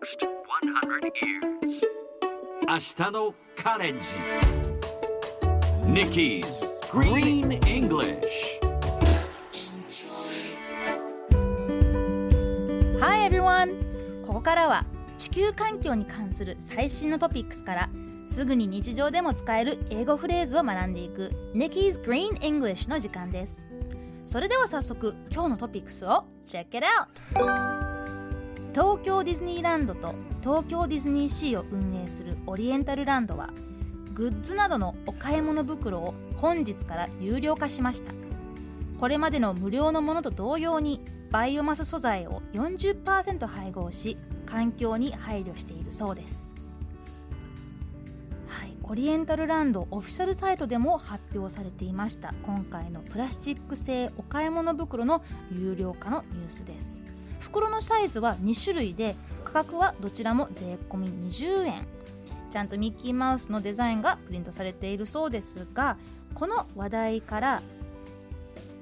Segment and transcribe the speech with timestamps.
[0.00, 1.82] next 100 years.
[2.66, 4.06] 明日のカレンジ
[5.84, 6.44] Nikki's
[6.90, 8.60] Green English
[13.00, 14.24] Hi everyone!
[14.24, 14.86] ここからは
[15.16, 17.90] 地球環境に関する最新のトピックスから
[18.26, 23.64] すぐに日常でも使える英語フレーズを学んでいく Nikki's Green English の時間です
[24.24, 26.86] それでは早速今日のトピックスを Check it
[27.34, 27.79] out!
[28.72, 33.50] 東京ディズニーランドと東京ディズニーシーを運営するオリエンタルランドは
[34.14, 38.12] グッズなどのお買い物袋を本日から有料化しました。
[38.98, 46.54] これまでの無料のものと同様にバイオマス素材を40%配合し環境に配慮しているそうです。
[48.46, 57.02] はい、オリエンタルランドオフィシャルサイトでも発表されていました今回のプラスチック製お買い物袋の有料化のニュースです。
[57.40, 61.88] 袋のサイズは2種類で価格はどちらも税込み20円。
[62.50, 65.96] ちゃんとミッキーマウスのデザインがプリントされているそうですが
[66.34, 67.62] この話題から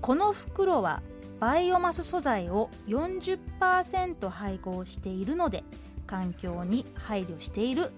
[0.00, 1.02] この袋は
[1.40, 5.64] バイオマス素材を40%配合しているので
[6.06, 7.90] 環境に配慮している。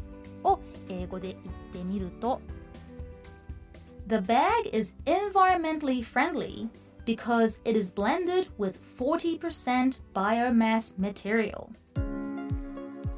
[0.45, 1.39] を英語で言っ
[1.73, 2.41] てみると
[4.07, 6.69] The bag is environmentally friendly.
[7.09, 11.71] Because it is blended with 40% biomass material.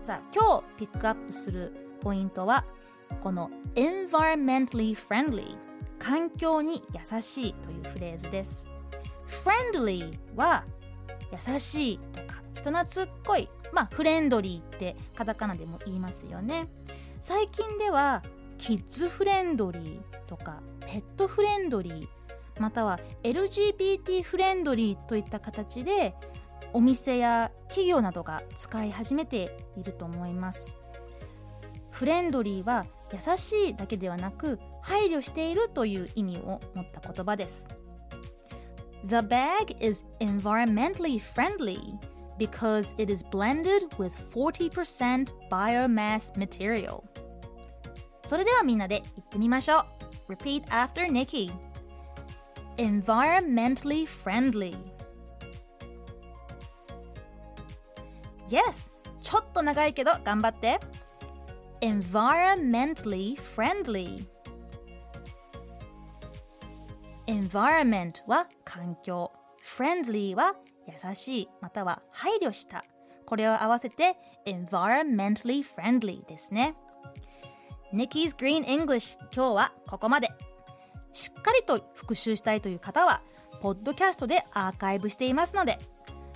[0.00, 2.64] さあ今日ピックアップするポイントは
[3.20, 5.56] この environmentally friendly
[5.98, 8.68] 環境に優しいというフレーズです。
[9.26, 10.64] friendly は
[11.32, 16.68] 優しいとか人懐っこいまあフレンドリーってカタカナでも言いますよね。
[17.20, 18.22] 最近では
[18.56, 22.19] キッズフレンドリーとかペットフレンドリー
[22.60, 26.14] または LGBT フレンドリーといった形で
[26.74, 30.76] お店や企業などが使い始めていると思います
[31.90, 37.66] フレンドリーは優しいだけではなく配慮しているという意味を持った言葉です
[39.06, 41.80] The bag is environmentally friendly
[42.38, 47.02] because it is blended with 40% biomass material
[48.26, 49.86] それではみんなで言ってみましょ
[50.28, 51.50] う Repeat after Nikki
[52.80, 54.74] environmentally friendly
[58.48, 60.80] Yes ちょっと長いけど頑張って
[61.82, 64.26] environmentally friendly
[67.26, 69.30] environment は環境
[69.62, 70.54] friendly は
[70.88, 72.82] 優しいまたは配慮した
[73.26, 76.74] これを合わせて environmentally friendly ですね
[77.92, 80.30] Nikki's Green English 今日はここまで
[81.12, 83.22] しっかりと復習したいという方は
[83.60, 85.78] ポッドキャストでアーカイブしていますので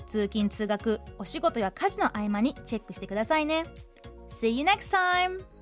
[0.07, 3.65] 通勤通学お仕事や家事の合間にチェックしてくださいね
[4.29, 5.54] See you next time!